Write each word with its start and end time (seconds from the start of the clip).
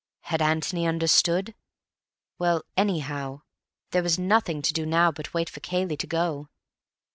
Had 0.21 0.41
Antony 0.41 0.87
understood? 0.87 1.53
Well, 2.39 2.63
anyhow, 2.75 3.41
there 3.91 4.01
was 4.01 4.17
nothing 4.17 4.63
to 4.63 4.73
do 4.73 4.83
now 4.83 5.11
but 5.11 5.35
wait 5.35 5.47
for 5.47 5.59
Cayley 5.59 5.95
to 5.97 6.07
go. 6.07 6.49